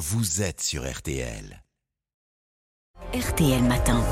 [0.00, 1.62] vous êtes sur RTL.
[3.12, 4.02] RTL Matin.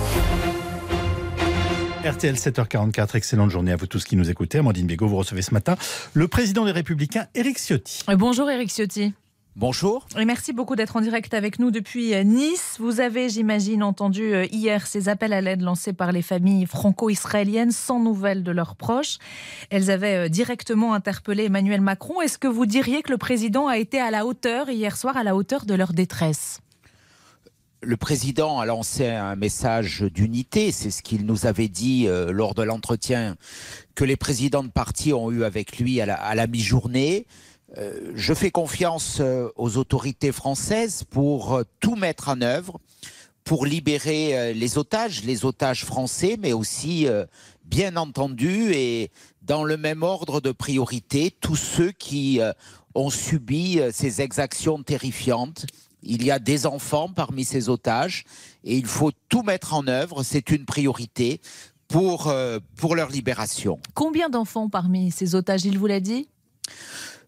[2.05, 4.59] RTL 7h44, excellente journée à vous tous qui nous écoutez.
[4.59, 5.77] Amandine Bégaud, vous recevez ce matin
[6.13, 8.03] le président des Républicains, Éric Ciotti.
[8.11, 9.15] Euh, Bonjour Éric Ciotti.
[9.59, 10.07] Bonjour.
[10.17, 12.77] Et merci beaucoup d'être en direct avec nous depuis euh, Nice.
[12.79, 17.73] Vous avez, j'imagine, entendu euh, hier ces appels à l'aide lancés par les familles franco-israéliennes
[17.73, 19.19] sans nouvelles de leurs proches.
[19.71, 22.21] Elles avaient directement interpellé Emmanuel Macron.
[22.21, 25.25] Est-ce que vous diriez que le président a été à la hauteur hier soir, à
[25.25, 26.61] la hauteur de leur détresse?
[27.83, 32.55] Le président a lancé un message d'unité, c'est ce qu'il nous avait dit euh, lors
[32.55, 33.35] de l'entretien
[33.97, 37.27] que les présidents de parti ont eu avec lui à la, à la mi-journée.
[37.77, 42.81] Euh, je fais confiance euh, aux autorités françaises pour euh, tout mettre en œuvre,
[43.45, 47.07] pour libérer les otages, les otages français, mais aussi,
[47.65, 49.11] bien entendu, et
[49.41, 52.41] dans le même ordre de priorité, tous ceux qui
[52.95, 55.65] ont subi ces exactions terrifiantes.
[56.03, 58.25] Il y a des enfants parmi ces otages
[58.65, 61.41] et il faut tout mettre en œuvre, c'est une priorité
[61.87, 62.31] pour
[62.95, 63.81] leur libération.
[63.95, 66.29] Combien d'enfants parmi ces otages, il vous l'a dit?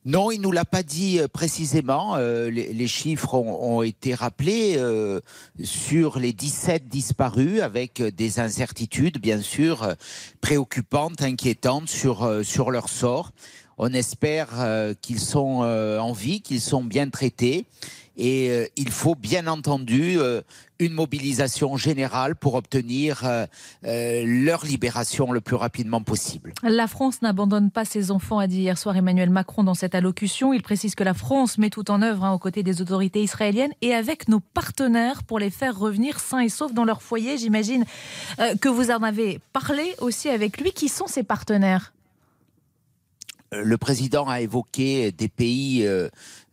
[0.06, 2.17] Non, il nous l'a pas dit euh, précisément.
[2.17, 5.20] Euh, les, chiffres ont, été rappelés euh,
[5.62, 9.95] sur les 17 disparus avec des incertitudes, bien sûr,
[10.41, 13.33] préoccupantes, inquiétantes sur, sur leur sort.
[13.83, 17.64] On espère euh, qu'ils sont euh, en vie, qu'ils sont bien traités.
[18.19, 20.19] Et euh, il faut bien entendu
[20.78, 23.22] une mobilisation générale pour obtenir
[23.83, 26.53] leur libération le plus rapidement possible.
[26.62, 30.53] La France n'abandonne pas ses enfants, a dit hier soir Emmanuel Macron dans cette allocution.
[30.53, 33.72] Il précise que la France met tout en œuvre hein, aux côtés des autorités israéliennes
[33.81, 37.39] et avec nos partenaires pour les faire revenir sains et saufs dans leur foyer.
[37.39, 37.87] J'imagine
[38.61, 40.72] que vous en avez parlé aussi avec lui.
[40.72, 41.92] Qui sont ces partenaires?
[43.53, 46.09] Le président a évoqué des pays euh,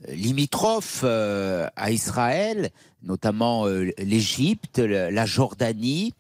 [0.09, 2.70] limitrophes euh, à Israël,
[3.03, 6.14] notamment euh, l'Égypte, la Jordanie.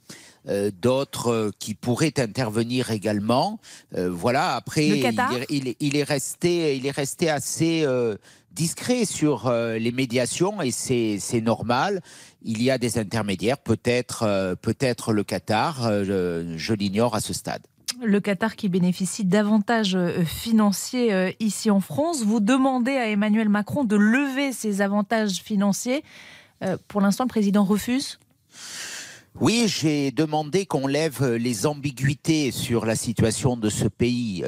[0.47, 3.59] euh, D'autres euh, qui pourraient intervenir également.
[3.97, 4.55] Euh, voilà.
[4.55, 4.87] Après,
[5.33, 8.15] il, est, il est- il est resté, il est resté assez euh,
[8.51, 12.01] discret sur euh, les médiations et c'est normal.
[12.43, 15.85] Il y a des intermédiaires, peut-être, euh, peut-être le Qatar.
[15.85, 17.63] euh, je je l'ignore à ce stade.
[18.03, 22.23] Le Qatar qui bénéficie d'avantages euh, financiers euh, ici en France.
[22.23, 26.03] Vous demandez à Emmanuel Macron de lever ces avantages financiers.
[26.63, 28.19] Euh, Pour l'instant, le président refuse.
[29.39, 34.43] Oui, j'ai demandé qu'on lève les ambiguïtés sur la situation de ce pays.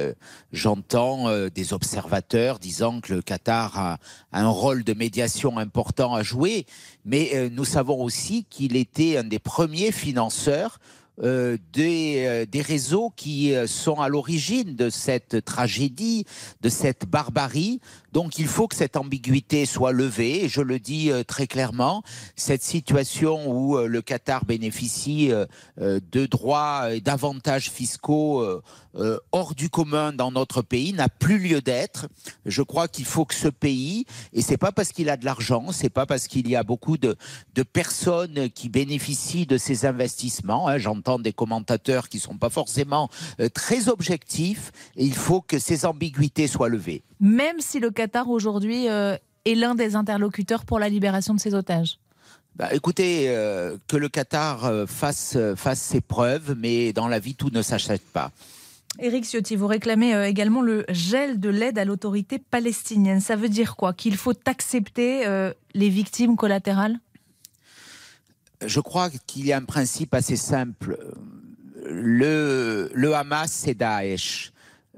[0.52, 3.98] J'entends des observateurs disant que le Qatar a
[4.32, 6.66] un rôle de médiation important à jouer,
[7.04, 10.80] mais nous savons aussi qu'il était un des premiers financeurs
[11.22, 16.24] euh, des, euh, des réseaux qui euh, sont à l'origine de cette tragédie,
[16.62, 17.80] de cette barbarie.
[18.12, 22.02] Donc il faut que cette ambiguïté soit levée, je le dis euh, très clairement,
[22.34, 25.46] cette situation où euh, le Qatar bénéficie euh,
[25.78, 28.44] de droits et d'avantages fiscaux
[29.32, 32.08] hors du commun dans notre pays n'a plus lieu d'être.
[32.44, 35.70] Je crois qu'il faut que ce pays, et c'est pas parce qu'il a de l'argent,
[35.70, 37.16] c'est pas parce qu'il y a beaucoup de,
[37.72, 40.68] personnes qui bénéficient de ces investissements.
[40.68, 43.08] hein, J'entends des commentateurs qui sont pas forcément
[43.54, 47.02] très objectifs, il faut que ces ambiguïtés soient levées.
[47.20, 51.52] même si le Qatar aujourd'hui euh, est l'un des interlocuteurs pour la libération de ses
[51.52, 51.98] otages.
[52.56, 57.18] Bah, écoutez, euh, que le Qatar euh, fasse, euh, fasse ses preuves, mais dans la
[57.18, 58.32] vie, tout ne s'achète pas.
[58.98, 63.20] Éric Ciotti, vous réclamez également le gel de l'aide à l'autorité palestinienne.
[63.20, 63.92] Ça veut dire quoi?
[63.92, 65.24] Qu'il faut accepter
[65.74, 66.98] les victimes collatérales?
[68.66, 70.98] Je crois qu'il y a un principe assez simple.
[71.86, 74.52] Le, le Hamas, c'est Daesh.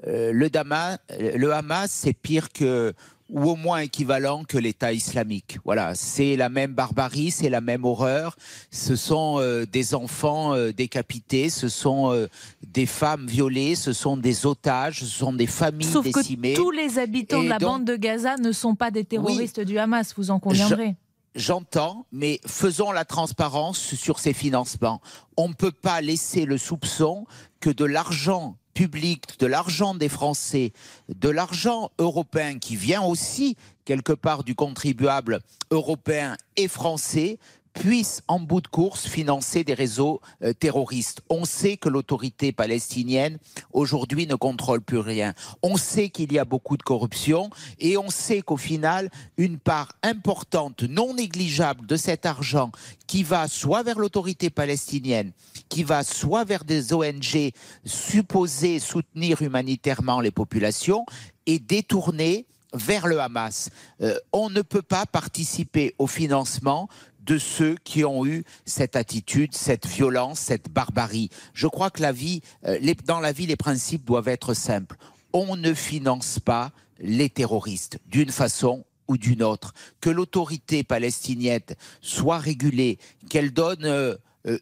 [0.07, 2.93] Euh, le, Dama- le Hamas, c'est pire que,
[3.29, 5.59] ou au moins équivalent que l'État islamique.
[5.65, 8.37] Voilà, c'est la même barbarie, c'est la même horreur.
[8.71, 12.27] Ce sont euh, des enfants euh, décapités, ce sont euh,
[12.67, 16.55] des femmes violées, ce sont des otages, ce sont des familles Sauf que décimées.
[16.55, 19.61] tous les habitants Et de la donc- bande de Gaza ne sont pas des terroristes
[19.61, 20.97] du Hamas, vous en conviendrez.
[21.35, 25.01] J'entends, mais faisons la transparence sur ces financements.
[25.39, 27.25] On ne peut pas laisser le soupçon
[27.61, 30.73] que de l'argent public, de l'argent des Français,
[31.09, 35.41] de l'argent européen qui vient aussi quelque part du contribuable
[35.71, 37.39] européen et français
[37.73, 41.23] puisse en bout de course financer des réseaux euh, terroristes.
[41.29, 43.39] On sait que l'autorité palestinienne
[43.73, 45.35] aujourd'hui ne contrôle plus rien.
[45.63, 49.93] On sait qu'il y a beaucoup de corruption et on sait qu'au final, une part
[50.03, 52.71] importante, non négligeable de cet argent
[53.07, 55.33] qui va soit vers l'autorité palestinienne,
[55.69, 57.53] qui va soit vers des ONG
[57.85, 61.05] supposées soutenir humanitairement les populations,
[61.47, 63.71] est détournée vers le Hamas.
[64.01, 66.89] Euh, on ne peut pas participer au financement
[67.23, 71.31] de ceux qui ont eu cette attitude, cette violence, cette barbarie.
[71.55, 74.97] Je crois que la vie, euh, dans la vie, les principes doivent être simples.
[75.33, 79.75] On ne finance pas les terroristes d'une façon ou d'une autre.
[80.01, 81.61] Que l'autorité palestinienne
[82.01, 82.99] soit régulée,
[83.29, 84.17] qu'elle donne euh,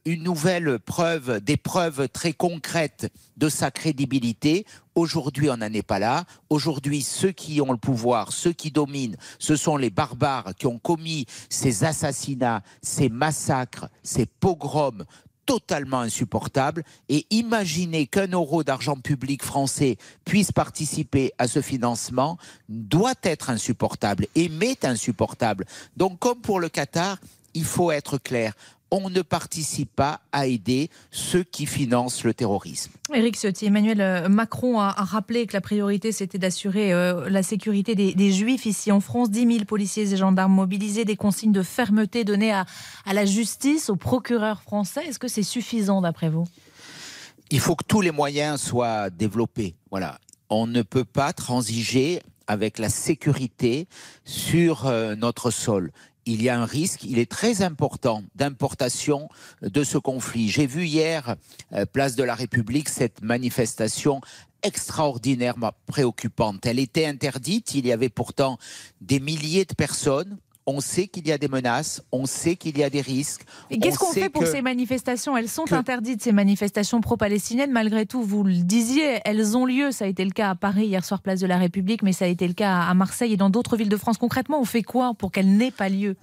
[0.04, 4.66] une nouvelle preuve, des preuves très concrètes de sa crédibilité.
[4.94, 6.24] Aujourd'hui, on n'en est pas là.
[6.50, 10.78] Aujourd'hui, ceux qui ont le pouvoir, ceux qui dominent, ce sont les barbares qui ont
[10.78, 15.04] commis ces assassinats, ces massacres, ces pogroms
[15.46, 16.84] totalement insupportables.
[17.08, 22.38] Et imaginer qu'un euro d'argent public français puisse participer à ce financement
[22.68, 25.64] doit être insupportable et m'est insupportable.
[25.96, 27.18] Donc, comme pour le Qatar,
[27.54, 28.54] il faut être clair
[28.90, 32.92] on ne participe pas à aider ceux qui financent le terrorisme.
[33.14, 37.94] Éric Ciotti, Emmanuel euh, Macron a, rappelé que la priorité c'était d'assurer euh, la sécurité
[37.94, 39.30] des, Juifs ici en France.
[39.30, 42.64] 10 000 policiers et gendarmes mobilisés, des consignes de fermeté données à,
[43.04, 45.04] à la justice, aux procureurs français.
[45.06, 46.46] Est-ce que c'est suffisant d'après vous?
[47.50, 49.74] Il faut que tous les moyens soient développés.
[49.90, 50.18] Voilà.
[50.48, 53.86] On ne peut pas transiger avec la sécurité
[54.24, 55.92] sur euh, notre sol
[56.26, 59.28] il y a un risque, il est très important d'importation
[59.62, 60.48] de ce conflit.
[60.48, 61.36] J'ai vu hier,
[61.72, 64.20] euh, place de la République, cette manifestation
[64.62, 66.66] extraordinairement préoccupante.
[66.66, 68.58] Elle était interdite, il y avait pourtant
[69.00, 72.84] des milliers de personnes on sait qu'il y a des menaces, on sait qu'il y
[72.84, 73.42] a des risques.
[73.70, 75.36] Et qu'est-ce qu'on fait pour ces manifestations?
[75.36, 77.72] Elles sont interdites, ces manifestations pro-palestiniennes.
[77.72, 79.90] Malgré tout, vous le disiez, elles ont lieu.
[79.90, 82.26] Ça a été le cas à Paris hier soir, place de la République, mais ça
[82.26, 84.18] a été le cas à Marseille et dans d'autres villes de France.
[84.18, 86.16] Concrètement, on fait quoi pour qu'elles n'aient pas lieu?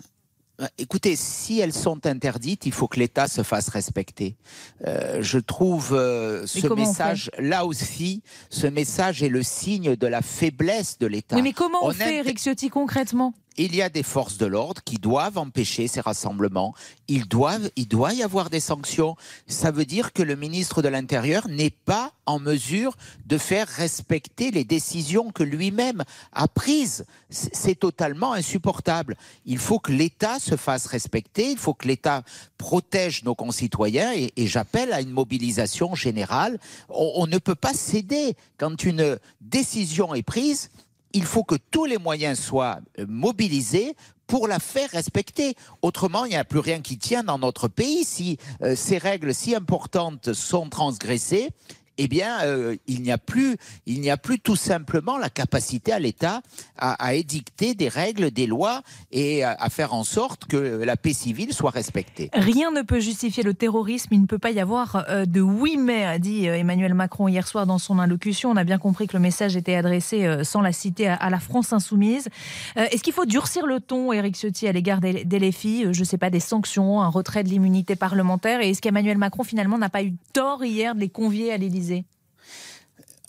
[0.59, 4.37] Bah, Écoutez, si elles sont interdites, il faut que l'État se fasse respecter.
[4.85, 10.21] Euh, je trouve euh, ce message, là aussi, ce message est le signe de la
[10.21, 11.35] faiblesse de l'État.
[11.35, 13.33] Oui, mais comment on, fait, Eric Ciotti, concrètement?
[13.57, 16.73] Il y a des forces de l'ordre qui doivent empêcher ces rassemblements.
[17.07, 19.15] Il doit y avoir des sanctions.
[19.47, 22.95] Ça veut dire que le ministre de l'Intérieur n'est pas en mesure
[23.25, 27.05] de faire respecter les décisions que lui-même a prises.
[27.29, 29.15] C'est totalement insupportable.
[29.45, 31.51] Il faut que l'État se fasse respecter.
[31.51, 32.23] Il faut que l'État
[32.57, 36.59] protège nos concitoyens et, j'appelle à une mobilisation générale.
[36.89, 40.69] on ne peut pas céder quand une décision est prise
[41.17, 43.95] il faut que tous les moyens soient euh, mobilisés
[44.27, 45.55] pour la faire respecter.
[45.81, 48.03] Autrement, il n'y a plus rien qui tient dans notre pays.
[48.03, 51.49] Si euh, ces règles si importantes sont transgressées,
[51.97, 55.91] eh bien, euh, il n'y a plus, il n'y a plus tout simplement la capacité
[55.91, 56.41] à l'État
[56.77, 61.53] à, édicter des règles, des lois et à, faire en sorte que la paix civile
[61.53, 62.29] soit respectée.
[62.33, 64.13] Rien ne peut justifier le terrorisme.
[64.13, 67.27] Il ne peut pas y avoir euh, de oui mais, a dit euh, Emmanuel Macron
[67.27, 68.51] hier soir dans son allocution.
[68.51, 71.73] On a bien compris que le message était adressé sans la citer à, la France
[71.73, 72.29] insoumise.
[72.75, 76.05] Est-ce qu'il faut durcir le ton, Éric Ciotti, à l'égard des, des LFI Je ne
[76.05, 78.61] sais pas, des sanctions, un retrait de l'immunité parlementaire?
[78.61, 81.86] Et est-ce qu'Emmanuel Macron finalement n'a pas eu tort hier de les convier à l'Élysée?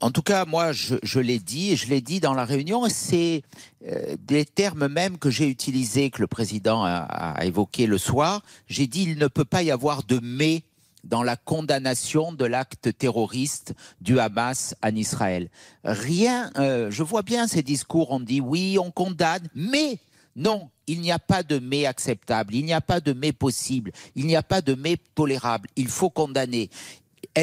[0.01, 3.43] En tout cas, moi, je, l'ai dit, je l'ai dit dans la réunion, c'est
[3.87, 8.43] euh, des termes même que j'ai utilisés, que le président a, a évoqués le soir.
[8.69, 10.63] J'ai dit, il ne peut pas y avoir de mais
[11.05, 15.49] dans la condamnation de l'acte terroriste du Hamas en Israël.
[15.85, 19.99] Rien, euh, je vois bien ces discours, on dit oui, on condamne, mais
[20.37, 23.93] non, il n'y a pas de mais acceptable, il n'y a pas de mais possible,
[24.15, 26.71] il n'y a pas de mais tolérable, il faut condamner.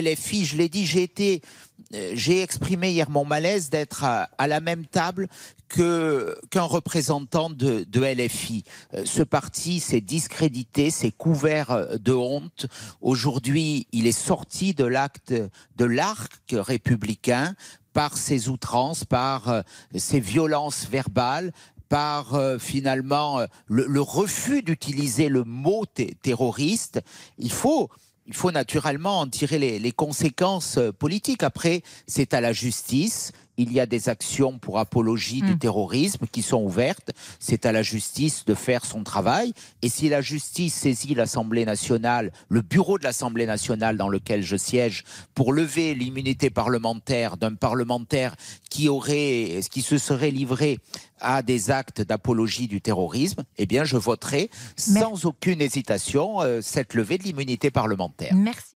[0.01, 1.41] LFI, je l'ai dit, j'ai été,
[1.93, 5.27] euh, j'ai exprimé hier mon malaise d'être à, la même table
[5.67, 8.63] que qu'un représentant de, LFI.
[8.93, 12.67] Euh, ce parti s'est discrédité, s'est couvert euh, de honte.
[13.01, 15.33] Aujourd'hui, il est sorti de l'acte
[15.77, 17.55] de l'arc républicain
[17.93, 19.63] par ses outrances, par
[19.95, 21.53] ses violences verbales,
[21.87, 25.85] par finalement le, refus d'utiliser le mot
[26.21, 26.99] terroriste.
[27.37, 27.89] Il faut
[28.27, 31.43] il faut naturellement en tirer les, conséquences euh, politiques.
[31.43, 33.31] Après, c'est à la justice.
[33.57, 35.59] Il y a des actions pour apologie du hmm.
[35.59, 37.11] terrorisme qui sont ouvertes.
[37.39, 39.53] C'est à la justice de faire son travail.
[39.81, 44.57] Et si la justice saisit l'Assemblée nationale, le bureau de l'Assemblée nationale dans lequel je
[44.57, 48.35] siège, pour lever l'immunité parlementaire d'un parlementaire
[48.69, 50.79] qui aurait, qui se serait livré
[51.19, 56.93] à des actes d'apologie du terrorisme, eh bien, je voterai sans aucune hésitation euh, cette
[56.93, 58.35] levée de l'immunité parlementaire.
[58.35, 58.74] Merci.